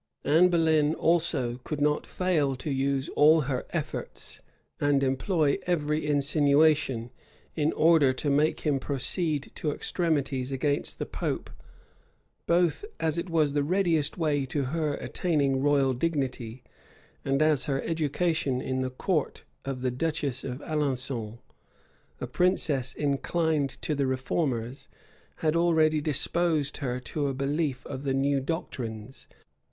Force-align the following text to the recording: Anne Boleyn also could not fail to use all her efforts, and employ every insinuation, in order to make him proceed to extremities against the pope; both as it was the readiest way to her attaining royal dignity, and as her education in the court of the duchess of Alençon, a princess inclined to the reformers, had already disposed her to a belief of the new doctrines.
Anne 0.23 0.49
Boleyn 0.49 0.95
also 0.95 1.59
could 1.63 1.79
not 1.79 2.07
fail 2.07 2.55
to 2.55 2.71
use 2.71 3.07
all 3.09 3.41
her 3.41 3.67
efforts, 3.69 4.41
and 4.79 5.03
employ 5.03 5.59
every 5.67 6.07
insinuation, 6.07 7.11
in 7.55 7.71
order 7.73 8.11
to 8.11 8.31
make 8.31 8.61
him 8.61 8.79
proceed 8.79 9.51
to 9.53 9.69
extremities 9.71 10.51
against 10.51 10.97
the 10.97 11.05
pope; 11.05 11.51
both 12.47 12.83
as 12.99 13.19
it 13.19 13.29
was 13.29 13.53
the 13.53 13.61
readiest 13.63 14.17
way 14.17 14.43
to 14.43 14.63
her 14.73 14.95
attaining 14.95 15.61
royal 15.61 15.93
dignity, 15.93 16.63
and 17.23 17.39
as 17.43 17.65
her 17.65 17.79
education 17.83 18.59
in 18.59 18.81
the 18.81 18.89
court 18.89 19.43
of 19.65 19.81
the 19.83 19.91
duchess 19.91 20.43
of 20.43 20.61
Alençon, 20.61 21.37
a 22.19 22.25
princess 22.25 22.95
inclined 22.95 23.69
to 23.83 23.93
the 23.93 24.07
reformers, 24.07 24.87
had 25.45 25.55
already 25.55 26.01
disposed 26.01 26.77
her 26.77 26.99
to 27.01 27.27
a 27.27 27.35
belief 27.35 27.85
of 27.85 28.03
the 28.03 28.15
new 28.15 28.39
doctrines. 28.39 29.27